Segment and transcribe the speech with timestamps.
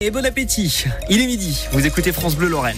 [0.00, 2.76] Et bon appétit, il est midi, vous écoutez France Bleu Lorraine.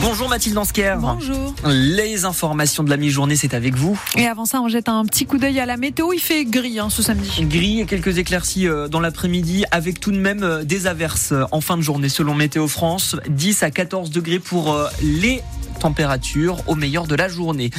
[0.00, 0.98] Bonjour Mathilde Ansker.
[1.00, 1.52] Bonjour.
[1.66, 4.00] Les informations de la mi-journée, c'est avec vous.
[4.16, 6.12] Et avant ça, on jette un petit coup d'œil à la météo.
[6.12, 7.44] Il fait gris hein, ce samedi.
[7.46, 11.42] Gris et quelques éclaircies euh, dans l'après-midi, avec tout de même euh, des averses euh,
[11.50, 13.16] en fin de journée selon Météo France.
[13.28, 15.42] 10 à 14 degrés pour les
[15.80, 17.72] températures au meilleur de la journée.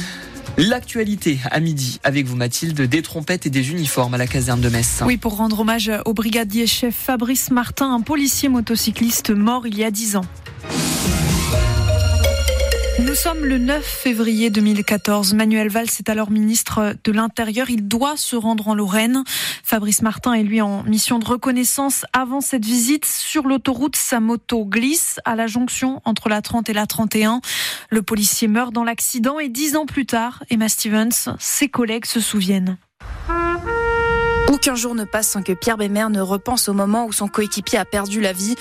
[0.56, 4.68] L'actualité à midi avec vous Mathilde, des trompettes et des uniformes à la caserne de
[4.68, 5.02] Metz.
[5.04, 9.82] Oui, pour rendre hommage au brigadier chef Fabrice Martin, un policier motocycliste mort il y
[9.82, 10.24] a 10 ans.
[13.04, 15.34] Nous sommes le 9 février 2014.
[15.34, 17.68] Manuel Valls est alors ministre de l'Intérieur.
[17.68, 19.24] Il doit se rendre en Lorraine.
[19.62, 22.06] Fabrice Martin est lui en mission de reconnaissance.
[22.14, 26.72] Avant cette visite, sur l'autoroute, sa moto glisse à la jonction entre la 30 et
[26.72, 27.42] la 31.
[27.90, 32.20] Le policier meurt dans l'accident et dix ans plus tard, Emma Stevens, ses collègues se
[32.20, 32.78] souviennent.
[34.52, 37.78] Aucun jour ne passe sans que Pierre Bémer ne repense au moment où son coéquipier
[37.78, 38.54] a perdu la vie.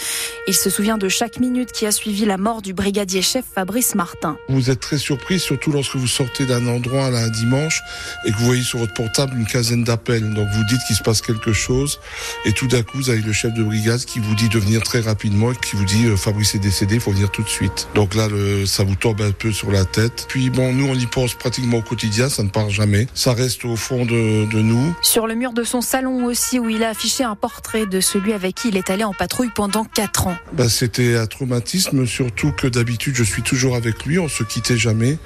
[0.47, 3.93] Il se souvient de chaque minute qui a suivi la mort du brigadier chef Fabrice
[3.93, 4.37] Martin.
[4.47, 7.81] Vous êtes très surpris, surtout lorsque vous sortez d'un endroit là, un dimanche
[8.25, 10.33] et que vous voyez sur votre portable une quinzaine d'appels.
[10.33, 11.99] Donc vous dites qu'il se passe quelque chose
[12.45, 14.83] et tout d'un coup vous avez le chef de brigade qui vous dit de venir
[14.83, 17.49] très rapidement et qui vous dit euh, Fabrice est décédé, il faut venir tout de
[17.49, 17.89] suite.
[17.93, 20.25] Donc là le, ça vous tombe un peu sur la tête.
[20.29, 23.07] Puis bon, nous on y pense pratiquement au quotidien, ça ne part jamais.
[23.13, 24.95] Ça reste au fond de, de nous.
[25.01, 28.33] Sur le mur de son salon aussi où il a affiché un portrait de celui
[28.33, 30.37] avec qui il est allé en patrouille pendant 4 ans.
[30.51, 34.77] Ben, C'était un traumatisme, surtout que d'habitude je suis toujours avec lui, on se quittait
[34.77, 35.17] jamais.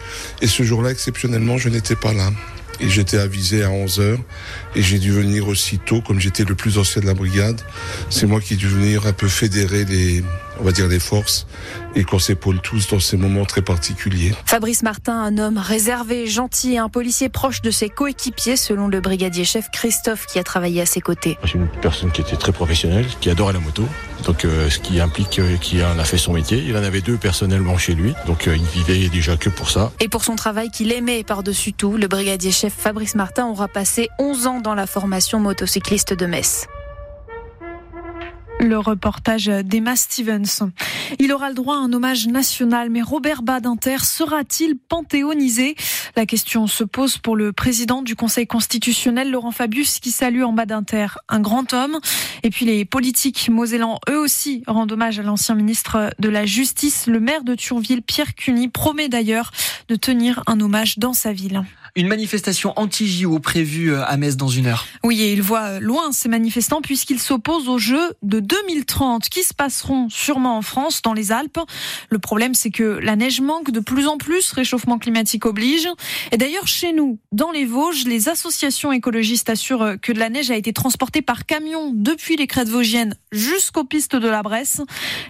[0.41, 2.29] Et ce jour-là, exceptionnellement, je n'étais pas là.
[2.79, 4.19] Et j'étais avisé à 11 heures
[4.73, 7.59] et j'ai dû venir aussitôt, comme j'étais le plus ancien de la brigade.
[8.09, 10.23] C'est moi qui ai dû venir un peu fédérer les,
[10.59, 11.47] on va dire les forces
[11.95, 14.33] et qu'on s'épaule tous dans ces moments très particuliers.
[14.45, 19.01] Fabrice Martin, un homme réservé, gentil et un policier proche de ses coéquipiers, selon le
[19.01, 21.37] brigadier chef Christophe qui a travaillé à ses côtés.
[21.43, 23.83] C'est une personne qui était très professionnelle, qui adorait la moto,
[24.25, 26.63] donc euh, ce qui implique euh, qu'il en a fait son métier.
[26.65, 29.91] Il en avait deux personnellement chez lui, donc euh, il vivait déjà que pour ça.
[29.99, 34.09] Et pour son travail qu'il aimait par-dessus tout, le brigadier chef Fabrice Martin aura passé
[34.19, 36.67] 11 ans dans la formation motocycliste de Metz.
[38.59, 40.71] Le reportage d'Emma Stevens.
[41.19, 45.75] Il aura le droit à un hommage national, mais Robert Badinter sera-t-il panthéonisé?
[46.15, 50.53] La question se pose pour le président du Conseil constitutionnel, Laurent Fabius, qui salue en
[50.53, 51.99] Badinter un grand homme.
[52.41, 57.05] Et puis les politiques mosellans, eux aussi, rendent hommage à l'ancien ministre de la Justice.
[57.05, 59.51] Le maire de Thionville, Pierre Cuny, promet d'ailleurs
[59.87, 61.63] de tenir un hommage dans sa ville.
[61.97, 64.85] Une manifestation anti-JO prévue euh, à Metz dans une heure.
[65.03, 69.55] Oui, et il voit loin ces manifestants puisqu'ils s'opposent aux Jeux de 2030 qui se
[69.55, 71.57] passeront sûrement en France, dans les Alpes.
[72.11, 75.87] Le problème, c'est que la neige manque de plus en plus, réchauffement climatique oblige.
[76.31, 80.51] Et d'ailleurs, chez nous, dans les Vosges, les associations écologistes assurent que de la neige
[80.51, 84.81] a été transportée par camion depuis les crêtes vosgiennes jusqu'aux pistes de la Bresse.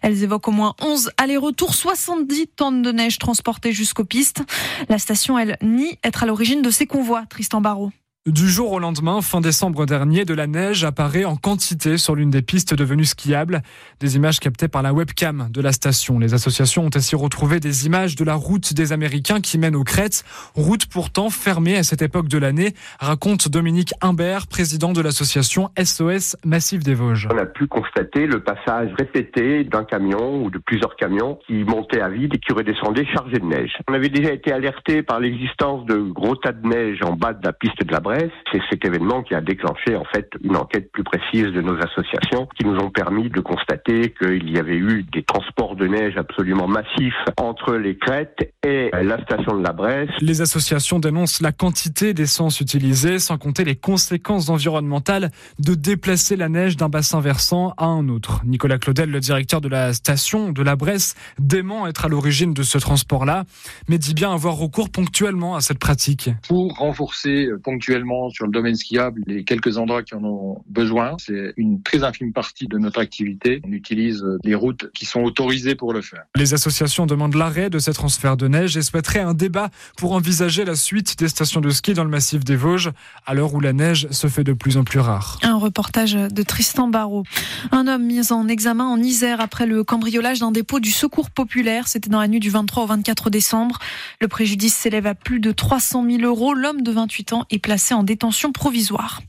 [0.02, 4.42] Elles évoquent au moins 11 allers-retours, 70 tonnes de neige transportées jusqu'aux pistes.
[4.90, 7.92] La station, elle, nie être à l'origine de ces convois, Tristan Barrault.
[8.28, 12.30] Du jour au lendemain, fin décembre dernier, de la neige apparaît en quantité sur l'une
[12.30, 13.62] des pistes devenues skiables.
[14.02, 16.20] Des images captées par la webcam de la station.
[16.20, 19.86] Les associations ont ainsi retrouvé des images de la route des Américains qui mène aux
[19.86, 20.26] crêtes.
[20.56, 26.36] Route pourtant fermée à cette époque de l'année, raconte Dominique Imbert, président de l'association SOS
[26.44, 27.30] Massif des Vosges.
[27.32, 32.02] On a pu constater le passage répété d'un camion ou de plusieurs camions qui montaient
[32.02, 33.72] à vide et qui redescendaient chargés de neige.
[33.88, 37.46] On avait déjà été alerté par l'existence de gros tas de neige en bas de
[37.46, 38.17] la piste de la Bresse
[38.52, 42.48] c'est cet événement qui a déclenché en fait une enquête plus précise de nos associations
[42.58, 46.68] qui nous ont permis de constater qu'il y avait eu des transports de neige absolument
[46.68, 50.10] massifs entre les crêtes et la station de la Bresse.
[50.22, 56.50] Les associations dénoncent la quantité d'essence utilisée sans compter les conséquences environnementales de déplacer la
[56.50, 58.42] neige d'un bassin versant à un autre.
[58.46, 62.64] Nicolas Claudel, le directeur de la station de la Bresse, dément être à l'origine de
[62.64, 63.46] ce transport-là,
[63.88, 66.30] mais dit bien avoir recours ponctuellement à cette pratique.
[66.48, 71.16] Pour renforcer ponctuellement sur le domaine skiable les quelques endroits qui en ont besoin.
[71.20, 73.62] C'est une très infime partie de notre activité.
[73.66, 76.24] On utilise les routes qui sont autorisées pour le faire.
[76.36, 80.66] Les associations demandent l'arrêt de ces transferts de neige et souhaiteraient un débat pour envisager
[80.66, 82.92] la suite des stations de ski dans le massif des Vosges,
[83.26, 85.40] à l'heure où la neige se fait de plus en plus rare.
[85.44, 87.24] Un reportage de Tristan Barrault.
[87.72, 91.88] Un homme mis en examen en Isère après le cambriolage d'un dépôt du Secours populaire.
[91.88, 93.80] C'était dans la nuit du 23 au 24 décembre.
[94.22, 96.54] Le préjudice s'élève à plus de 300 000 euros.
[96.54, 99.22] L'homme de 28 ans est placé en détention provisoire.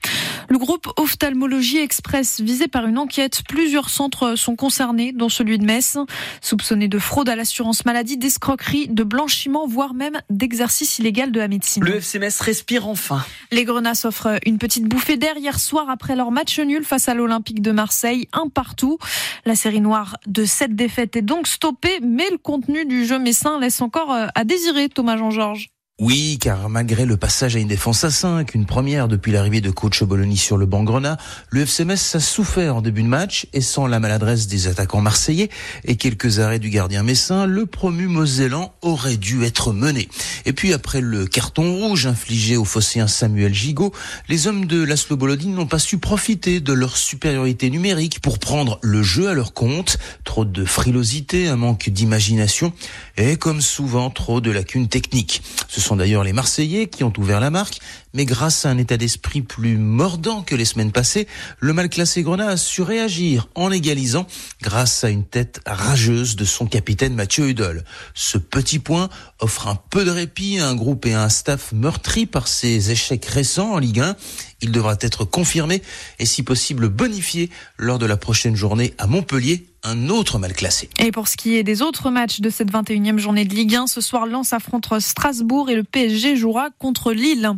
[0.48, 5.64] Le groupe Ophtalmologie Express, visé par une enquête, plusieurs centres sont concernés, dont celui de
[5.64, 5.98] Metz,
[6.40, 11.48] soupçonné de fraude à l'assurance maladie, d'escroquerie, de blanchiment, voire même d'exercice illégal de la
[11.48, 11.84] médecine.
[11.84, 13.22] Le FCMS respire enfin.
[13.50, 17.14] Les Grenats s'offrent une petite bouffée d'air hier soir après leur match nul face à
[17.14, 18.98] l'Olympique de Marseille, un partout.
[19.44, 23.60] La série noire de cette défaite est donc stoppée, mais le contenu du jeu messin
[23.60, 25.68] laisse encore euh, à désirer Thomas Jean-Georges.
[26.00, 29.70] Oui, car malgré le passage à une défense à 5, une première depuis l'arrivée de
[29.70, 31.16] coach Bologna sur le banc Grenat,
[31.50, 35.48] le FCMS a souffert en début de match et sans la maladresse des attaquants marseillais
[35.82, 40.08] et quelques arrêts du gardien messin, le promu mosellan aurait dû être mené.
[40.46, 43.92] Et puis après le carton rouge infligé au phocéen Samuel Gigot,
[44.28, 48.78] les hommes de Laszlo Bologna n'ont pas su profiter de leur supériorité numérique pour prendre
[48.82, 49.98] le jeu à leur compte.
[50.22, 52.72] Trop de frilosité, un manque d'imagination
[53.16, 55.42] et comme souvent trop de lacunes techniques.
[55.88, 57.78] Sont d'ailleurs les Marseillais qui ont ouvert la marque,
[58.12, 61.26] mais grâce à un état d'esprit plus mordant que les semaines passées,
[61.60, 64.26] le mal classé Grenat a su réagir en égalisant
[64.60, 67.84] grâce à une tête rageuse de son capitaine Mathieu Hudol.
[68.12, 69.08] Ce petit point
[69.40, 72.90] offre un peu de répit à un groupe et à un staff meurtri par ses
[72.90, 74.14] échecs récents en Ligue 1.
[74.60, 75.80] Il devra être confirmé
[76.18, 77.48] et si possible bonifié
[77.78, 80.88] lors de la prochaine journée à Montpellier un autre mal classé.
[80.98, 83.86] Et pour ce qui est des autres matchs de cette 21e journée de Ligue 1,
[83.86, 87.50] ce soir Lens affronte Strasbourg et le PSG jouera contre Lille.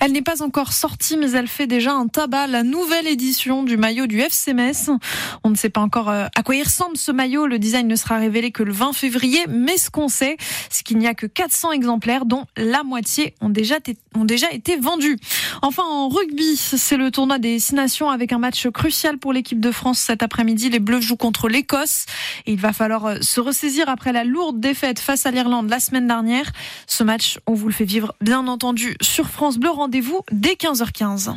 [0.00, 3.76] Elle n'est pas encore sortie, mais elle fait déjà un tabac, la nouvelle édition du
[3.76, 4.90] maillot du FC Metz.
[5.44, 7.46] On ne sait pas encore euh, à quoi il ressemble ce maillot.
[7.46, 10.36] Le design ne sera révélé que le 20 février, mais ce qu'on sait,
[10.70, 13.76] c'est qu'il n'y a que 400 exemplaires, dont la moitié ont déjà,
[14.14, 15.18] ont déjà été vendus.
[15.62, 19.60] Enfin, en rugby, c'est le tournoi des Six Nations avec un match crucial pour l'équipe
[19.60, 20.70] de France cet après-midi.
[20.70, 22.06] Les Bleus jouent contre l'Écosse.
[22.46, 26.06] Il va falloir euh, se ressaisir après la lourde défaite face à l'Irlande la semaine
[26.06, 26.50] dernière.
[26.86, 29.70] Ce match, on vous le fait vivre bien entendu sur France Bleu.
[29.76, 31.34] Rendez-vous dès 15h15.